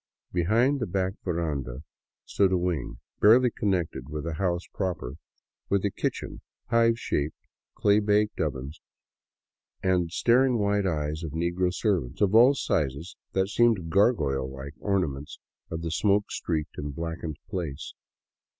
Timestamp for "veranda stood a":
1.23-2.57